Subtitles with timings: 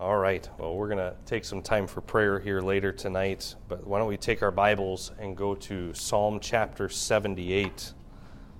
[0.00, 0.48] All right.
[0.58, 4.06] Well, we're going to take some time for prayer here later tonight, but why don't
[4.06, 7.94] we take our Bibles and go to Psalm chapter 78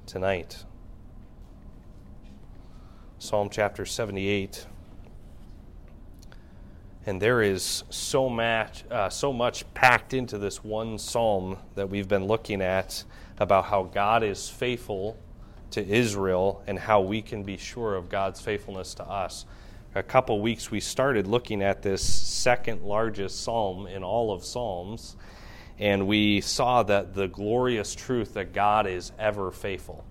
[0.04, 0.64] tonight?
[3.20, 4.66] Psalm chapter 78.
[7.06, 12.08] And there is so much, uh, so much packed into this one psalm that we've
[12.08, 13.04] been looking at
[13.38, 15.16] about how God is faithful
[15.70, 19.46] to Israel and how we can be sure of God's faithfulness to us.
[19.94, 25.16] A couple weeks we started looking at this second largest psalm in all of Psalms,
[25.78, 30.04] and we saw that the glorious truth that God is ever faithful.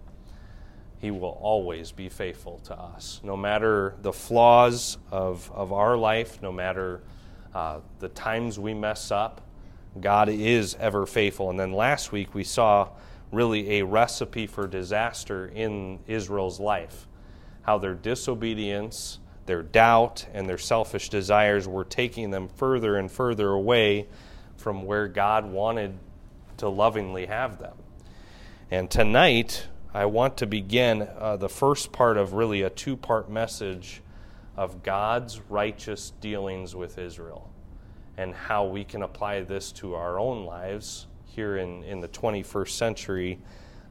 [1.00, 3.22] He will always be faithful to us.
[3.24, 7.04] No matter the flaws of, of our life, no matter
[7.54, 9.42] uh, the times we mess up,
[10.02, 11.52] God is ever faithful.
[11.52, 12.90] And then last week we saw
[13.32, 17.08] really a recipe for disaster in Israel's life.
[17.62, 23.50] How their disobedience, their doubt, and their selfish desires were taking them further and further
[23.50, 24.08] away
[24.58, 25.98] from where God wanted
[26.58, 27.76] to lovingly have them.
[28.70, 33.30] And tonight, I want to begin uh, the first part of really a two part
[33.32, 34.02] message
[34.56, 37.50] of God's righteous dealings with Israel
[38.18, 42.70] and how we can apply this to our own lives here in, in the 21st
[42.70, 43.40] century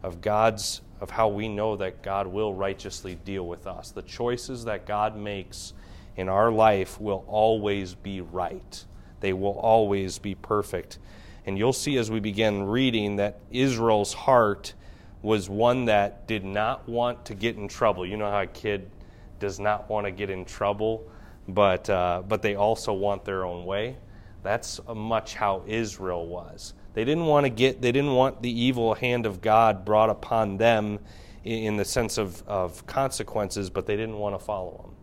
[0.03, 3.91] of God's of how we know that God will righteously deal with us.
[3.91, 5.73] The choices that God makes
[6.17, 8.85] in our life will always be right.
[9.21, 10.99] They will always be perfect.
[11.45, 14.75] And you'll see as we begin reading that Israel's heart
[15.23, 18.07] was one that did not want to get in trouble.
[18.07, 18.91] You know how a kid
[19.39, 21.09] does not want to get in trouble,
[21.49, 23.97] but, uh, but they also want their own way?
[24.43, 26.75] That's much how Israel was.
[26.97, 30.57] They didn't want to get, they didn't want the evil hand of God brought upon
[30.57, 30.99] them
[31.45, 34.95] in the sense of, of consequences, but they didn't want to follow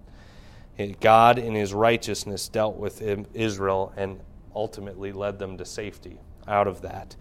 [0.75, 0.95] him.
[0.99, 3.03] God, in his righteousness, dealt with
[3.35, 4.19] Israel and
[4.55, 7.15] ultimately led them to safety out of that.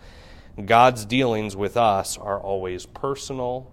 [0.64, 3.70] God's dealings with us are always personal,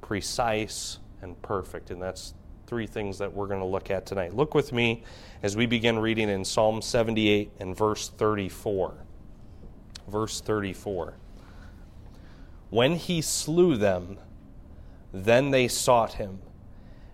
[0.00, 1.90] precise, and perfect.
[1.90, 2.32] And that's
[2.66, 4.34] three things that we're going to look at tonight.
[4.34, 5.04] Look with me
[5.42, 9.04] as we begin reading in Psalm 78 and verse 34
[10.10, 11.14] verse 34.
[12.70, 14.18] When he slew them,
[15.12, 16.40] then they sought him.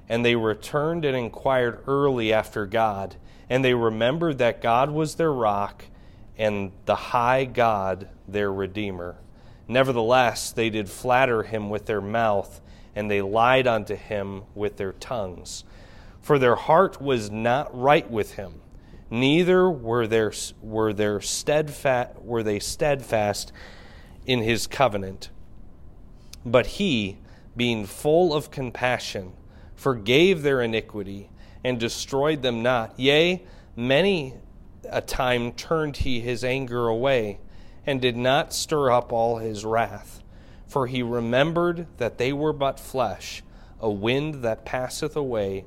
[0.09, 3.17] And they returned and inquired early after God.
[3.49, 5.85] And they remembered that God was their rock
[6.39, 9.17] and the high God their Redeemer.
[9.69, 12.61] Nevertheless, they did flatter him with their mouth,
[12.95, 15.65] and they lied unto him with their tongues.
[16.21, 18.61] For their heart was not right with him
[19.11, 23.53] neither were, there, were, there steadfast, were they steadfast
[24.27, 25.31] in his covenant.
[26.45, 27.19] But he,
[27.57, 29.33] being full of compassion,
[29.75, 31.31] forgave their iniquity
[31.65, 32.99] and destroyed them not.
[32.99, 33.43] Yea,
[33.75, 34.35] many
[34.89, 37.39] a time turned he his anger away
[37.85, 40.23] and did not stir up all his wrath.
[40.67, 43.43] For he remembered that they were but flesh,
[43.81, 45.65] a wind that passeth away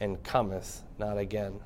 [0.00, 1.60] and cometh not again.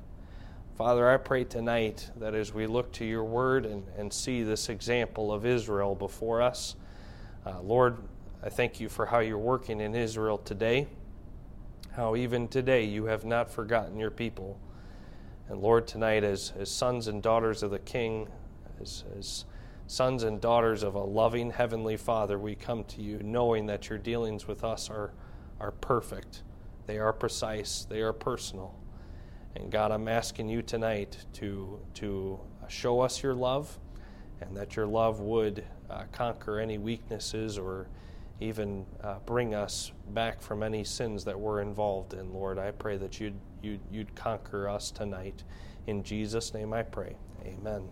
[0.77, 4.69] Father, I pray tonight that as we look to your word and, and see this
[4.69, 6.75] example of Israel before us,
[7.47, 7.97] uh, Lord,
[8.43, 10.85] I thank you for how you're working in Israel today,
[11.93, 14.59] how even today you have not forgotten your people.
[15.49, 18.27] And Lord, tonight, as, as sons and daughters of the King,
[18.79, 19.45] as, as
[19.87, 23.97] sons and daughters of a loving Heavenly Father, we come to you knowing that your
[23.97, 25.11] dealings with us are,
[25.59, 26.43] are perfect,
[26.85, 28.75] they are precise, they are personal.
[29.59, 33.79] And God, I'm asking you tonight to, to show us your love
[34.39, 37.87] and that your love would uh, conquer any weaknesses or
[38.39, 42.59] even uh, bring us back from any sins that we're involved in, Lord.
[42.59, 45.43] I pray that you'd, you'd, you'd conquer us tonight.
[45.87, 47.15] In Jesus' name I pray.
[47.43, 47.89] Amen.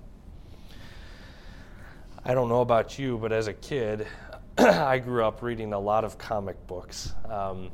[2.24, 4.06] I don't know about you, but as a kid,
[4.60, 7.16] I grew up reading a lot of comic books.
[7.28, 7.72] Um,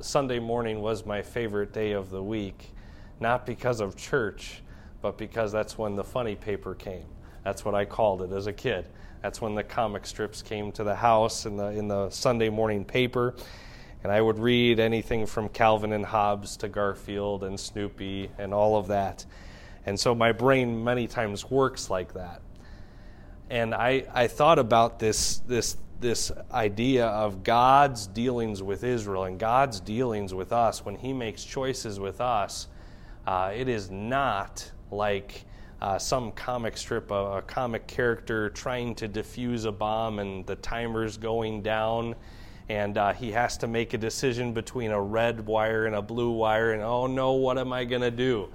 [0.00, 2.74] Sunday morning was my favorite day of the week
[3.20, 4.62] not because of church,
[5.02, 7.04] but because that's when the funny paper came.
[7.44, 8.86] That's what I called it as a kid.
[9.22, 12.84] That's when the comic strips came to the house in the in the Sunday morning
[12.84, 13.34] paper,
[14.02, 18.78] and I would read anything from Calvin and Hobbes to Garfield and Snoopy and all
[18.78, 19.26] of that.
[19.84, 22.40] And so my brain many times works like that.
[23.50, 29.38] And I, I thought about this this this idea of God's dealings with Israel and
[29.38, 32.68] God's dealings with us when He makes choices with us
[33.26, 35.44] uh, it is not like
[35.80, 40.56] uh, some comic strip, a, a, comic character trying to defuse a bomb and the
[40.56, 42.14] timer's going down,
[42.68, 46.32] and uh, he has to make a decision between a red wire and a blue
[46.32, 48.48] wire, and oh no, what am I going to do?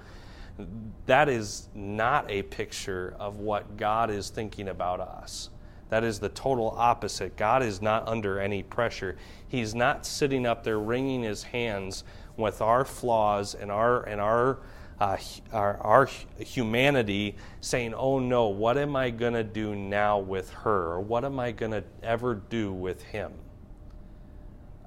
[1.06, 5.50] that is not a picture of what God is thinking about us.
[5.88, 7.36] That is the total opposite.
[7.36, 9.16] God is not under any pressure.
[9.46, 12.04] He's not sitting up there wringing his hands
[12.36, 14.58] with our flaws and our and our
[14.98, 15.16] uh,
[15.52, 20.92] our, our humanity saying, "Oh no, what am I going to do now with her?
[20.92, 23.32] Or what am I going to ever do with him?"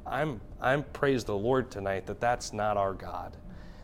[0.05, 3.37] I'm I'm praise the Lord tonight that that's not our God.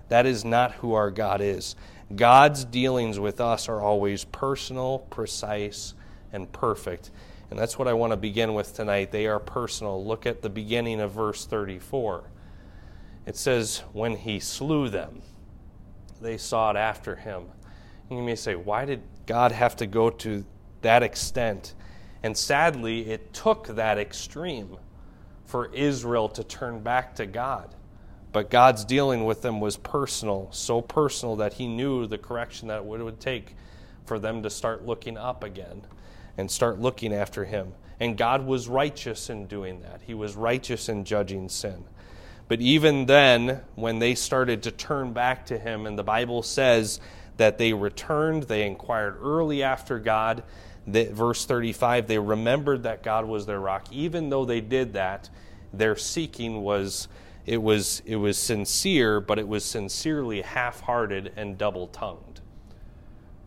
[0.09, 1.75] That is not who our God is.
[2.15, 5.94] God's dealings with us are always personal, precise,
[6.35, 7.09] and perfect.
[7.49, 9.11] And that's what I want to begin with tonight.
[9.11, 10.05] They are personal.
[10.05, 12.25] Look at the beginning of verse 34.
[13.25, 15.21] It says, When he slew them,
[16.21, 17.45] they sought after him.
[18.09, 20.45] And you may say, Why did God have to go to
[20.81, 21.73] that extent?
[22.21, 24.77] And sadly, it took that extreme
[25.45, 27.73] for Israel to turn back to God.
[28.33, 32.79] But God's dealing with them was personal, so personal that He knew the correction that
[32.79, 33.55] it would take
[34.05, 35.83] for them to start looking up again
[36.37, 37.73] and start looking after Him.
[37.99, 41.85] And God was righteous in doing that, He was righteous in judging sin.
[42.47, 46.99] But even then, when they started to turn back to Him, and the Bible says
[47.37, 50.43] that they returned, they inquired early after God.
[50.87, 53.87] That, verse 35, they remembered that God was their rock.
[53.91, 55.29] Even though they did that,
[55.73, 57.07] their seeking was
[57.45, 62.41] it was it was sincere, but it was sincerely half-hearted and double-tongued.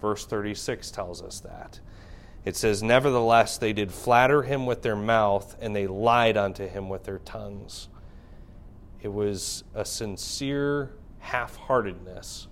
[0.00, 1.80] Verse 36 tells us that.
[2.48, 6.88] It says, Nevertheless, they did flatter him with their mouth, and they lied unto him
[6.88, 7.88] with their tongues.
[9.02, 12.48] It was a sincere half heartedness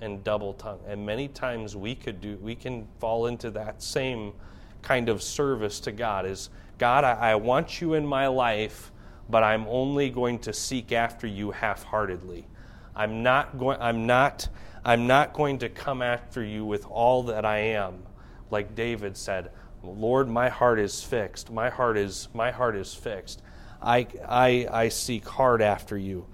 [0.00, 0.78] and double tongue.
[0.86, 4.34] And many times we could do we can fall into that same
[4.82, 8.92] kind of service to God is God, I, I want you in my life,
[9.28, 12.46] but I'm only going to seek after you half-heartedly.
[12.94, 14.48] I'm not going I'm not
[14.84, 18.04] I'm not going to come after you with all that I am.
[18.50, 19.50] Like David said,
[19.82, 21.50] Lord, my heart is fixed.
[21.50, 23.42] My heart is my heart is fixed.
[23.82, 26.26] I I I seek hard after you.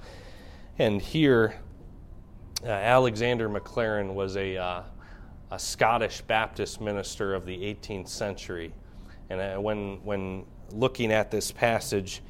[0.78, 1.54] And here
[2.64, 4.82] uh, Alexander Maclaren was a uh,
[5.50, 8.72] a Scottish Baptist minister of the 18th century.
[9.30, 12.22] And uh, when when looking at this passage,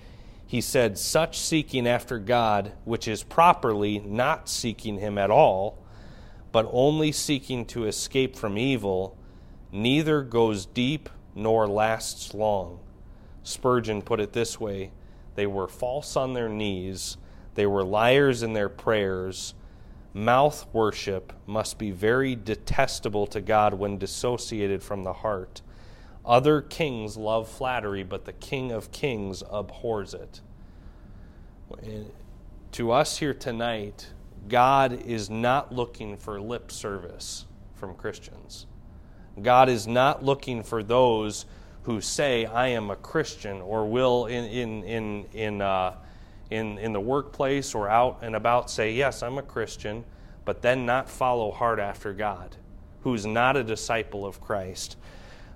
[0.46, 5.78] he said, Such seeking after God, which is properly not seeking Him at all,
[6.52, 9.18] but only seeking to escape from evil,
[9.72, 12.80] neither goes deep nor lasts long.
[13.42, 14.90] Spurgeon put it this way
[15.34, 17.16] they were false on their knees,
[17.54, 19.54] they were liars in their prayers.
[20.14, 25.60] Mouth worship must be very detestable to God when dissociated from the heart.
[26.24, 30.40] Other kings love flattery, but the King of kings abhors it.
[32.72, 34.08] To us here tonight,
[34.48, 38.66] God is not looking for lip service from Christians.
[39.40, 41.44] God is not looking for those
[41.82, 45.94] who say, I am a Christian, or will in, in, in, in, uh,
[46.50, 50.04] in, in the workplace or out and about say, Yes, I'm a Christian,
[50.44, 52.56] but then not follow hard after God,
[53.02, 54.96] who's not a disciple of Christ.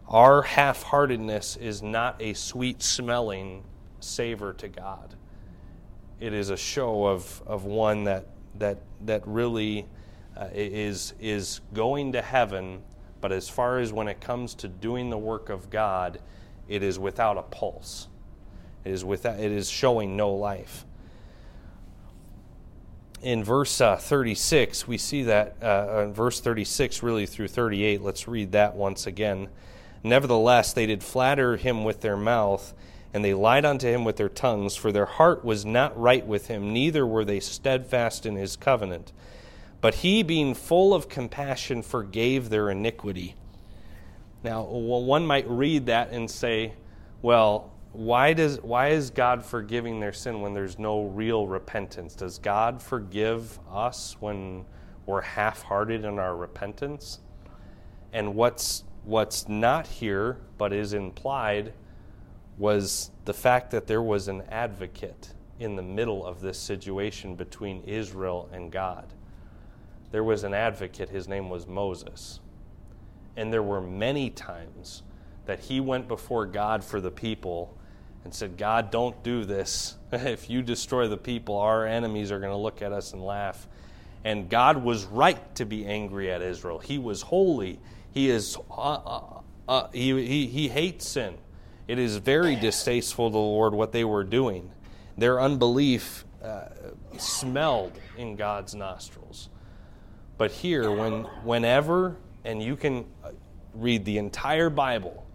[0.09, 3.65] Our half heartedness is not a sweet smelling
[4.01, 5.15] savor to God.
[6.19, 8.27] It is a show of, of one that,
[8.59, 9.87] that, that really
[10.37, 12.83] uh, is, is going to heaven,
[13.21, 16.21] but as far as when it comes to doing the work of God,
[16.69, 18.09] it is without a pulse.
[18.85, 20.87] It is, without, it is showing no life.
[23.23, 28.27] In verse uh, 36, we see that, uh, in verse 36 really through 38, let's
[28.27, 29.49] read that once again.
[30.03, 32.73] Nevertheless, they did flatter him with their mouth,
[33.13, 36.47] and they lied unto him with their tongues, for their heart was not right with
[36.47, 39.13] him, neither were they steadfast in his covenant.
[39.81, 43.35] But he, being full of compassion, forgave their iniquity.
[44.43, 46.75] Now, one might read that and say,
[47.23, 52.15] well, why, does, why is God forgiving their sin when there's no real repentance?
[52.15, 54.65] Does God forgive us when
[55.07, 57.21] we're half hearted in our repentance?
[58.13, 61.73] And what's What's not here, but is implied,
[62.59, 67.83] was the fact that there was an advocate in the middle of this situation between
[67.85, 69.13] Israel and God.
[70.11, 72.41] There was an advocate, his name was Moses.
[73.37, 75.03] And there were many times
[75.47, 77.77] that he went before God for the people
[78.25, 79.97] and said, God, don't do this.
[80.13, 83.67] if you destroy the people, our enemies are going to look at us and laugh.
[84.25, 86.79] And God was right to be angry at Israel.
[86.79, 87.81] He was holy.
[88.13, 91.39] He is uh, uh, uh, he, he, he hates sin.
[91.87, 94.71] It is very distasteful to the Lord what they were doing.
[95.17, 96.67] Their unbelief uh,
[97.17, 99.49] smelled in God's nostrils.
[100.41, 102.17] But here, when, whenever,
[102.47, 103.33] and you can uh,
[103.75, 105.27] read the entire Bible,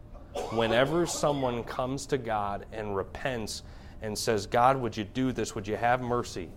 [0.49, 3.61] whenever someone comes to God and repents
[4.01, 5.53] and says, God, would you do this?
[5.53, 6.49] Would you have mercy?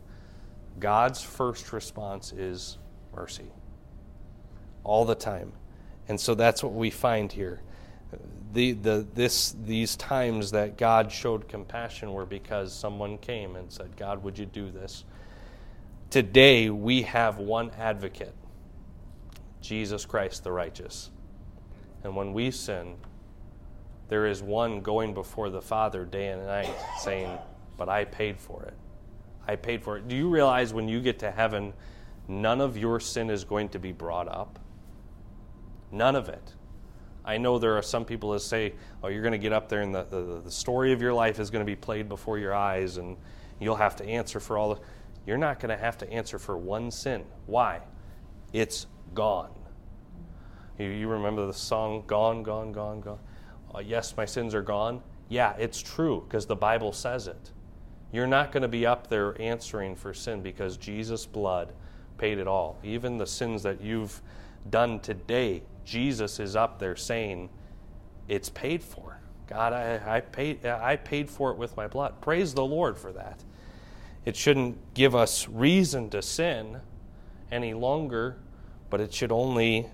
[0.80, 2.78] God's first response is
[3.14, 3.52] mercy.
[4.82, 5.52] All the time.
[6.08, 7.60] And so that's what we find here.
[8.54, 13.94] The, the, this, these times that God showed compassion were because someone came and said,
[13.98, 15.04] God, would you do this?
[16.10, 18.34] Today, we have one advocate
[19.60, 21.10] Jesus Christ the righteous.
[22.02, 22.96] And when we sin,
[24.08, 27.36] there is one going before the Father day and night saying,
[27.76, 28.74] But I paid for it.
[29.46, 30.08] I paid for it.
[30.08, 31.74] Do you realize when you get to heaven,
[32.26, 34.58] none of your sin is going to be brought up?
[35.92, 36.54] None of it.
[37.22, 38.72] I know there are some people that say,
[39.02, 41.38] oh, you're going to get up there and the, the, the story of your life
[41.38, 43.18] is going to be played before your eyes and
[43.60, 44.80] you'll have to answer for all the.
[45.28, 47.22] You're not going to have to answer for one sin.
[47.44, 47.80] Why?
[48.54, 49.50] It's gone.
[50.78, 53.18] You, you remember the song, Gone, Gone, Gone, Gone?
[53.74, 55.02] Uh, yes, my sins are gone.
[55.28, 57.50] Yeah, it's true because the Bible says it.
[58.10, 61.74] You're not going to be up there answering for sin because Jesus' blood
[62.16, 62.78] paid it all.
[62.82, 64.22] Even the sins that you've
[64.70, 67.50] done today, Jesus is up there saying,
[68.28, 69.20] It's paid for.
[69.46, 72.18] God, I, I, paid, I paid for it with my blood.
[72.22, 73.44] Praise the Lord for that.
[74.28, 76.82] It shouldn't give us reason to sin
[77.50, 78.36] any longer,
[78.90, 79.88] but it should only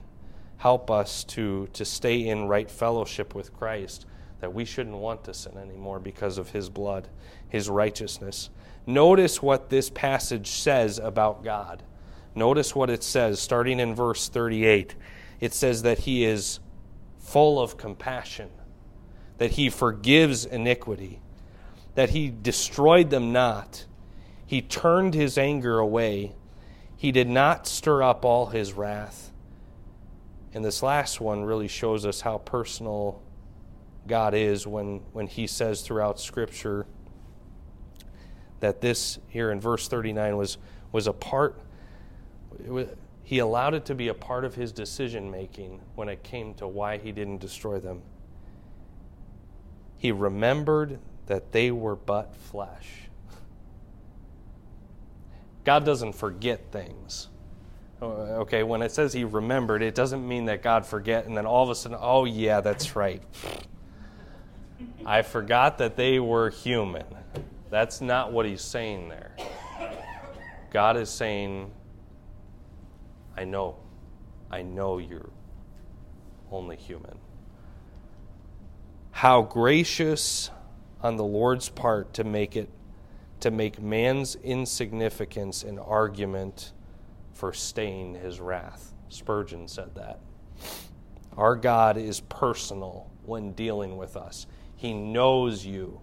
[0.56, 4.06] help us to, to stay in right fellowship with Christ,
[4.40, 7.06] that we shouldn't want to sin anymore because of his blood,
[7.48, 8.50] his righteousness.
[8.88, 11.84] Notice what this passage says about God.
[12.34, 14.96] Notice what it says, starting in verse 38.
[15.38, 16.58] It says that he is
[17.20, 18.50] full of compassion,
[19.38, 21.20] that he forgives iniquity,
[21.94, 23.86] that he destroyed them not.
[24.46, 26.34] He turned his anger away.
[26.96, 29.32] He did not stir up all his wrath.
[30.52, 33.20] And this last one really shows us how personal
[34.06, 36.86] God is when, when he says throughout Scripture
[38.60, 40.58] that this here in verse 39 was,
[40.92, 41.60] was a part
[42.66, 42.86] was,
[43.24, 46.68] he allowed it to be a part of his decision making when it came to
[46.68, 48.02] why he didn't destroy them.
[49.96, 53.03] He remembered that they were but flesh.
[55.64, 57.28] God doesn't forget things.
[58.02, 61.46] Uh, okay, when it says he remembered, it doesn't mean that God forget and then
[61.46, 63.22] all of a sudden, oh yeah, that's right.
[65.06, 67.06] I forgot that they were human.
[67.70, 69.34] That's not what he's saying there.
[70.70, 71.70] God is saying,
[73.36, 73.76] I know.
[74.50, 75.30] I know you're
[76.50, 77.18] only human.
[79.10, 80.50] How gracious
[81.02, 82.68] on the Lord's part to make it
[83.44, 86.72] to make man's insignificance an argument
[87.34, 88.94] for staying his wrath.
[89.10, 90.18] Spurgeon said that.
[91.36, 94.46] Our God is personal when dealing with us.
[94.76, 96.00] He knows you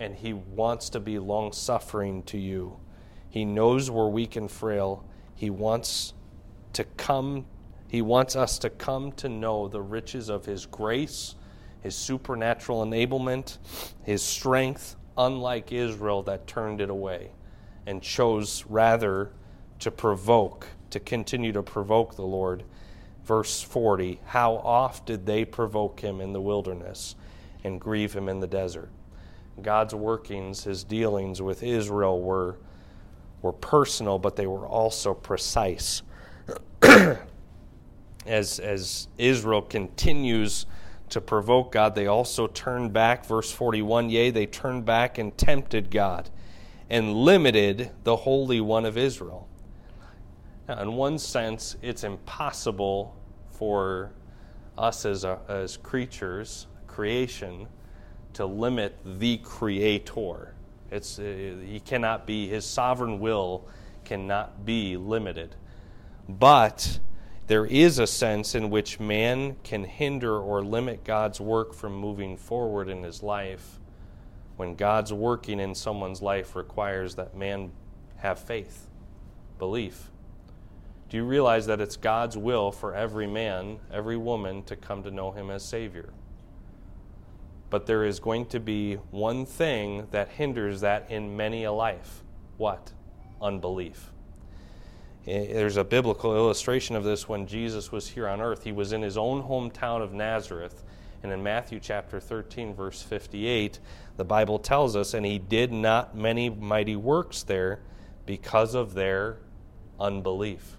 [0.00, 2.76] and he wants to be long suffering to you.
[3.30, 5.04] He knows we're weak and frail
[5.36, 6.12] he wants
[6.72, 7.46] to come,
[7.86, 11.36] he wants us to come to know the riches of his grace,
[11.82, 13.58] his supernatural enablement,
[14.02, 17.30] his strength, unlike Israel that turned it away
[17.86, 19.30] and chose rather
[19.80, 22.64] to provoke, to continue to provoke the Lord.
[23.24, 27.16] Verse 40 How oft did they provoke him in the wilderness
[27.62, 28.90] and grieve him in the desert?
[29.62, 32.56] God's workings, his dealings with Israel were
[33.42, 36.02] were personal, but they were also precise.
[38.26, 40.64] as, as Israel continues
[41.14, 43.24] to provoke God, they also turned back.
[43.24, 46.28] Verse 41 Yea, they turned back and tempted God
[46.90, 49.48] and limited the Holy One of Israel.
[50.68, 53.14] Now, in one sense, it's impossible
[53.48, 54.10] for
[54.76, 57.68] us as, a, as creatures, creation,
[58.32, 60.56] to limit the Creator.
[60.90, 61.22] It's, uh,
[61.64, 63.68] he cannot be, his sovereign will
[64.04, 65.54] cannot be limited.
[66.28, 66.98] But
[67.46, 72.36] there is a sense in which man can hinder or limit God's work from moving
[72.36, 73.78] forward in his life
[74.56, 77.72] when God's working in someone's life requires that man
[78.16, 78.88] have faith,
[79.58, 80.10] belief.
[81.10, 85.10] Do you realize that it's God's will for every man, every woman to come to
[85.10, 86.14] know him as Savior?
[87.68, 92.22] But there is going to be one thing that hinders that in many a life.
[92.56, 92.92] What?
[93.42, 94.13] Unbelief.
[95.26, 98.64] There's a biblical illustration of this when Jesus was here on earth.
[98.64, 100.82] He was in his own hometown of Nazareth.
[101.22, 103.78] And in Matthew chapter 13, verse 58,
[104.18, 107.80] the Bible tells us, and he did not many mighty works there
[108.26, 109.38] because of their
[109.98, 110.76] unbelief.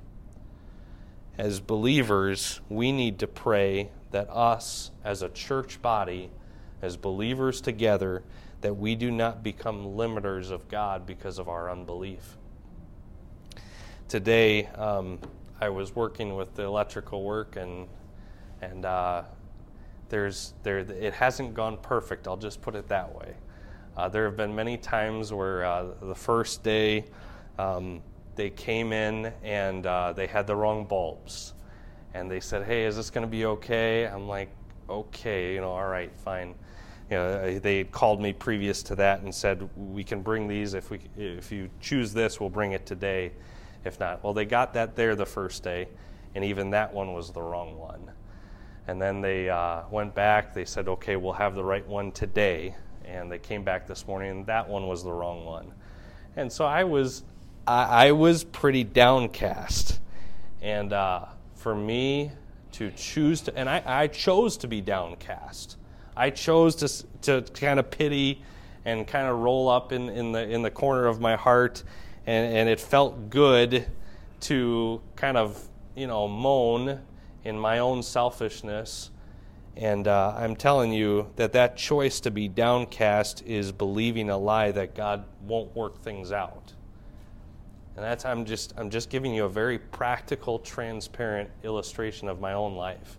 [1.38, 6.30] as believers, we need to pray that us, as a church body,
[6.82, 8.24] as believers together,
[8.62, 12.38] that we do not become limiters of God because of our unbelief.
[14.08, 15.18] Today, um,
[15.60, 17.88] I was working with the electrical work, and
[18.62, 19.24] and uh,
[20.10, 22.28] there's there it hasn't gone perfect.
[22.28, 23.34] I'll just put it that way.
[23.98, 27.06] Uh, there have been many times where uh, the first day
[27.58, 28.00] um,
[28.36, 31.56] they came in and uh, they had the wrong bulbs,
[32.14, 34.50] and they said, "Hey, is this going to be okay?" I'm like,
[34.88, 36.54] "Okay, you know, all right, fine."
[37.10, 40.76] You know, they had called me previous to that and said, "We can bring these
[40.76, 43.32] if we if you choose this, we'll bring it today.
[43.86, 45.88] If not, well, they got that there the first day,
[46.34, 48.12] and even that one was the wrong one."
[48.88, 50.54] And then they uh, went back.
[50.54, 52.76] They said, "Okay, we'll have the right one today."
[53.06, 55.72] And they came back this morning, and that one was the wrong one.
[56.36, 57.24] And so I was
[57.68, 60.00] I, I was pretty downcast.
[60.62, 61.26] And uh,
[61.56, 62.32] for me
[62.74, 65.78] to choose to, and I, I chose to be downcast.
[66.16, 68.44] I chose to, to kind of pity
[68.84, 71.84] and kind of roll up in, in, the, in the corner of my heart.
[72.26, 73.86] And, and it felt good
[74.42, 75.62] to kind of,
[75.96, 77.02] you know, moan
[77.44, 79.12] in my own selfishness.
[79.78, 84.72] And uh, I'm telling you that that choice to be downcast is believing a lie
[84.72, 86.74] that God won't work things out.
[87.96, 92.54] And that's I'm just I'm just giving you a very practical, transparent illustration of my
[92.54, 93.18] own life.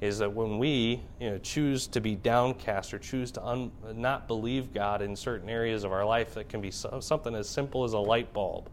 [0.00, 4.26] Is that when we you know, choose to be downcast or choose to un, not
[4.28, 7.84] believe God in certain areas of our life, that can be so, something as simple
[7.84, 8.68] as a light bulb.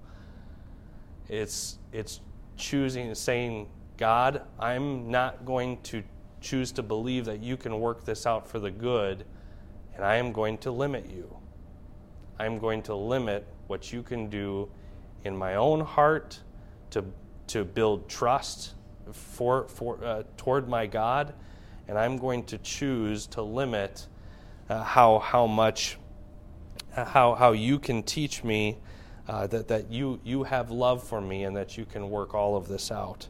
[1.30, 2.22] It's it's
[2.58, 6.04] choosing saying, God, I'm not going to
[6.42, 9.26] choose to believe that you can work this out for the good,
[9.96, 11.38] and I am going to limit you.
[12.40, 14.70] I'm going to limit what you can do
[15.24, 16.40] in my own heart
[16.90, 17.06] to,
[17.48, 18.74] to build trust
[19.14, 21.34] for, for, uh, toward my God,
[21.88, 24.08] and I'm going to choose to limit
[24.70, 25.98] uh, how, how much,
[26.96, 28.78] uh, how, how you can teach me
[29.28, 32.56] uh, that, that you, you have love for me and that you can work all
[32.56, 33.28] of this out.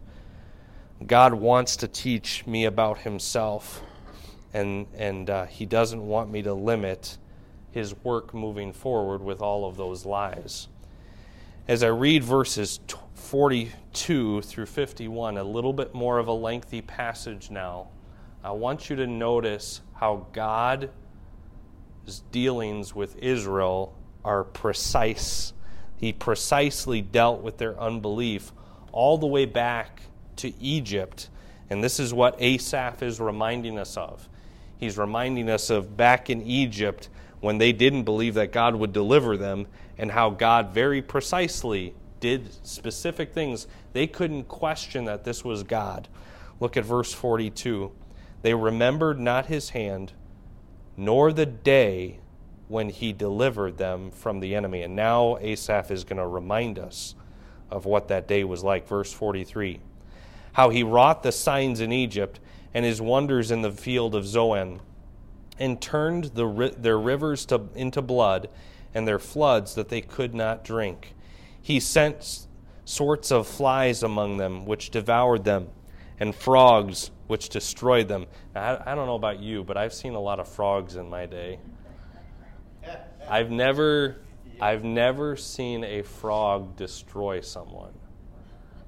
[1.06, 3.82] God wants to teach me about Himself,
[4.54, 7.18] and, and uh, He doesn't want me to limit
[7.72, 10.68] His work moving forward with all of those lies
[11.68, 12.80] as I read verses
[13.32, 17.88] 42 through 51, a little bit more of a lengthy passage now,
[18.44, 20.90] I want you to notice how God's
[22.34, 25.54] dealings with Israel are precise.
[25.96, 28.52] He precisely dealt with their unbelief
[28.92, 30.02] all the way back
[30.36, 31.30] to Egypt.
[31.70, 34.28] And this is what Asaph is reminding us of.
[34.76, 37.08] He's reminding us of back in Egypt
[37.40, 39.68] when they didn't believe that God would deliver them
[39.98, 43.68] and how God very precisely did specific things.
[43.92, 46.08] They couldn't question that this was God.
[46.62, 47.92] Look at verse 42.
[48.42, 50.14] They remembered not his hand,
[50.96, 52.20] nor the day
[52.70, 54.84] when he delivered them from the enemy.
[54.84, 57.16] And now Asaph is going to remind us
[57.70, 58.88] of what that day was like.
[58.88, 59.80] Verse 43
[60.54, 62.40] How he wrought the signs in Egypt
[62.74, 64.80] and his wonders in the field of Zoan
[65.60, 68.50] and turned the, their rivers to, into blood
[68.94, 71.14] and their floods that they could not drink.
[71.62, 72.48] He sent
[72.86, 75.70] sorts of flies among them, which devoured them,
[76.20, 78.28] and frogs, which destroyed them.
[78.54, 81.10] Now, I, I don't know about you, but I've seen a lot of frogs in
[81.10, 81.60] my day.
[83.30, 84.18] I've never,
[84.60, 87.94] I've never seen a frog destroy someone.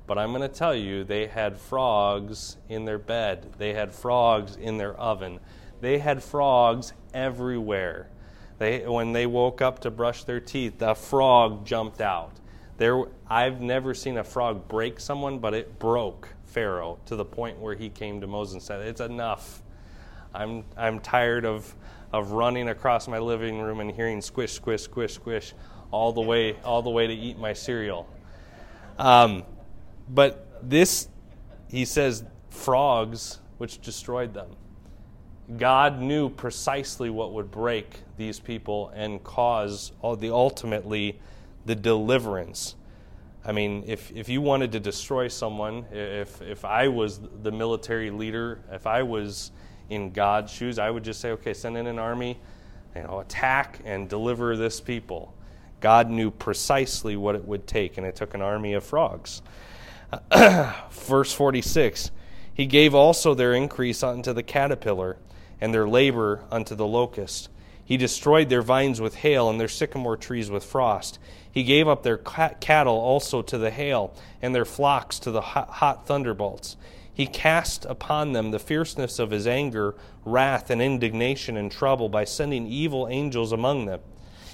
[0.06, 3.54] But I'm going to tell you, they had frogs in their bed.
[3.58, 5.40] They had frogs in their oven.
[5.80, 8.10] They had frogs everywhere.
[8.58, 12.40] They, when they woke up to brush their teeth, the frog jumped out.
[12.84, 17.58] There, I've never seen a frog break someone, but it broke Pharaoh to the point
[17.58, 19.62] where he came to Moses and said, It's enough.
[20.36, 21.74] I'm, I'm tired of,
[22.12, 25.54] of running across my living room and hearing squish, squish, squish, squish
[25.92, 28.06] all the way, all the way to eat my cereal.
[29.00, 29.44] Um,
[30.10, 31.08] but this,
[31.70, 34.50] he says, frogs, which destroyed them.
[35.56, 41.22] God knew precisely what would break these people and cause all the ultimately
[41.66, 42.76] the deliverance.
[43.46, 48.10] I mean, if, if you wanted to destroy someone, if, if I was the military
[48.10, 49.52] leader, if I was
[49.90, 52.40] in God's shoes, I would just say, okay, send in an army,
[52.96, 55.34] you know, attack and deliver this people.
[55.82, 59.42] God knew precisely what it would take, and it took an army of frogs.
[60.92, 62.12] Verse 46
[62.54, 65.18] He gave also their increase unto the caterpillar
[65.60, 67.50] and their labor unto the locust.
[67.86, 71.20] He destroyed their vines with hail and their sycamore trees with frost.
[71.52, 76.08] He gave up their cattle also to the hail, and their flocks to the hot
[76.08, 76.78] thunderbolts.
[77.14, 82.24] He cast upon them the fierceness of his anger, wrath, and indignation and trouble by
[82.24, 84.00] sending evil angels among them.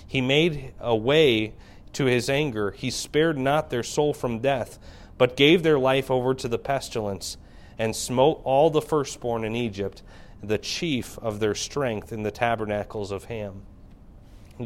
[0.05, 1.53] He made a way
[1.93, 2.71] to his anger.
[2.71, 4.77] He spared not their soul from death,
[5.17, 7.37] but gave their life over to the pestilence,
[7.77, 10.01] and smote all the firstborn in Egypt,
[10.41, 13.61] the chief of their strength in the tabernacles of Ham.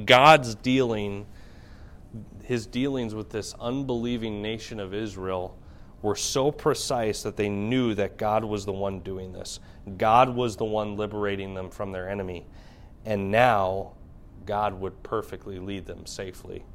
[0.05, 1.25] God's dealing,
[2.43, 5.57] his dealings with this unbelieving nation of Israel
[6.01, 9.59] were so precise that they knew that God was the one doing this.
[9.97, 12.45] God was the one liberating them from their enemy.
[13.05, 13.93] And now
[14.45, 16.65] God would perfectly lead them safely.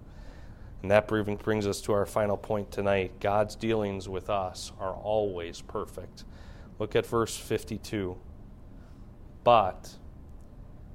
[0.83, 3.21] And that brings us to our final point tonight.
[3.21, 6.25] God's dealings with us are always perfect.
[6.79, 8.17] Look at verse 52.
[9.49, 9.97] But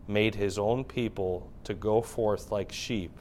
[0.08, 3.18] made his own people to go forth like sheep,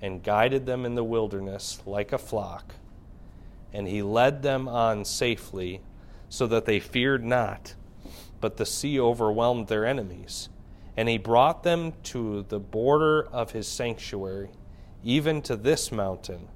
[0.00, 2.74] and guided them in the wilderness like a flock
[3.72, 5.80] and he led them on safely,
[6.28, 7.74] so that they feared not.
[8.40, 10.48] But the sea overwhelmed their enemies.
[10.96, 14.50] And he brought them to the border of his sanctuary,
[15.02, 16.48] even to this mountain,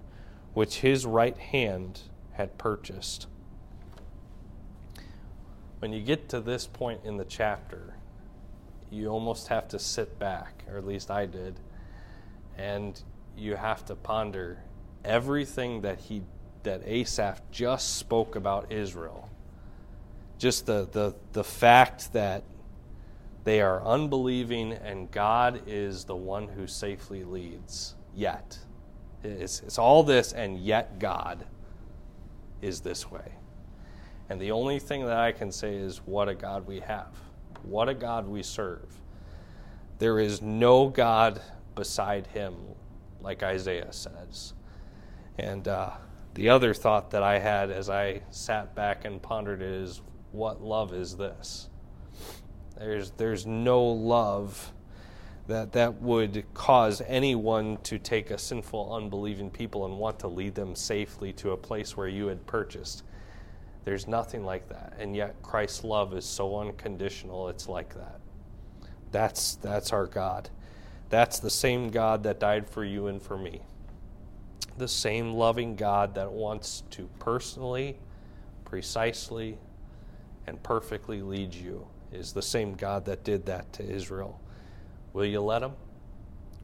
[0.53, 3.27] which his right hand had purchased.
[5.79, 7.96] When you get to this point in the chapter,
[8.91, 11.59] you almost have to sit back, or at least I did,
[12.57, 13.01] and
[13.37, 14.59] you have to ponder
[15.05, 16.23] everything that he
[16.63, 19.31] that Asaph just spoke about Israel.
[20.37, 22.43] Just the, the, the fact that
[23.45, 27.95] they are unbelieving and God is the one who safely leads.
[28.15, 28.59] Yet.
[29.23, 31.47] It's, it's all this, and yet God
[32.61, 33.33] is this way.
[34.29, 37.15] And the only thing that I can say is, what a God we have.
[37.67, 39.01] What a God we serve.
[39.99, 41.41] There is no God
[41.75, 42.55] beside him,
[43.21, 44.55] like Isaiah says.
[45.39, 45.91] And uh,
[46.35, 50.01] the other thought that I had as I sat back and pondered it is
[50.33, 51.69] what love is this?
[52.79, 54.73] There's, there's no love
[55.47, 60.55] that that would cause anyone to take a sinful, unbelieving people and want to lead
[60.55, 63.03] them safely to a place where you had purchased.
[63.87, 64.93] There's nothing like that.
[64.99, 68.21] And yet Christ's love is so unconditional, it's like that.
[69.11, 70.51] That's, that's our God.
[71.09, 73.63] That's the same God that died for you and for me
[74.79, 77.97] the same loving God that wants to personally,
[78.65, 79.59] precisely,
[80.47, 84.41] and perfectly lead you is the same God that did that to Israel.
[85.13, 85.73] Will you let him?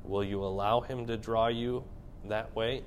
[0.05, 1.85] Will you allow him to draw you
[2.27, 2.83] that way?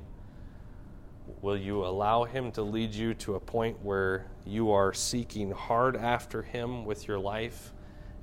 [1.42, 5.96] Will you allow him to lead you to a point where you are seeking hard
[5.96, 7.74] after him with your life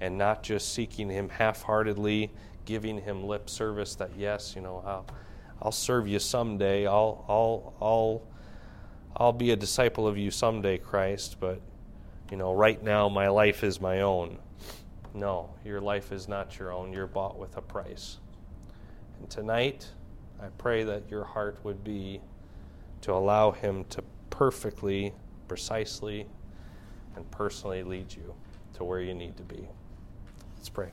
[0.00, 2.32] and not just seeking him half heartedly,
[2.64, 5.04] giving him lip service that, yes, you know, how
[5.62, 6.86] I'll serve you someday.
[6.88, 8.22] I'll I'll I'll
[9.16, 11.60] I'll be a disciple of you someday, Christ, but
[12.32, 14.38] you know, right now my life is my own.
[15.14, 16.92] No, your life is not your own.
[16.92, 18.18] You're bought with a price.
[19.20, 19.86] And tonight,
[20.40, 22.20] I pray that your heart would be
[23.02, 25.12] to allow him to perfectly,
[25.48, 26.26] precisely,
[27.14, 28.34] and personally lead you
[28.74, 29.68] to where you need to be.
[30.56, 30.90] Let's pray.